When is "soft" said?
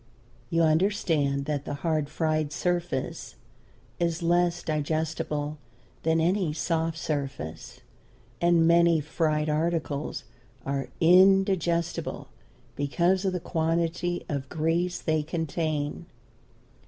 6.53-6.97